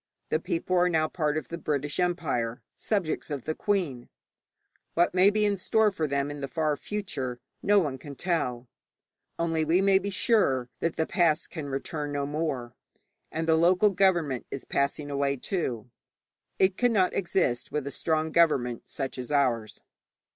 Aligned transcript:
The 0.29 0.39
people 0.39 0.75
are 0.79 0.89
now 0.89 1.07
part 1.07 1.37
of 1.37 1.49
the 1.49 1.59
British 1.59 1.99
Empire, 1.99 2.63
subjects 2.75 3.29
of 3.29 3.43
the 3.43 3.53
Queen. 3.53 4.09
What 4.95 5.13
may 5.13 5.29
be 5.29 5.45
in 5.45 5.57
store 5.57 5.91
for 5.91 6.07
them 6.07 6.31
in 6.31 6.41
the 6.41 6.47
far 6.47 6.75
future 6.75 7.39
no 7.61 7.77
one 7.77 7.99
can 7.99 8.15
tell, 8.15 8.67
only 9.37 9.63
we 9.63 9.79
may 9.79 9.99
be 9.99 10.09
sure 10.09 10.69
that 10.79 10.95
the 10.95 11.05
past 11.05 11.51
can 11.51 11.69
return 11.69 12.11
no 12.11 12.25
more. 12.25 12.73
And 13.31 13.47
the 13.47 13.55
local 13.55 13.91
government 13.91 14.47
is 14.49 14.65
passing 14.65 15.11
away, 15.11 15.35
too. 15.37 15.91
It 16.57 16.77
cannot 16.77 17.13
exist 17.13 17.71
with 17.71 17.85
a 17.85 17.91
strong 17.91 18.31
government 18.31 18.89
such 18.89 19.19
as 19.19 19.31
ours. 19.31 19.83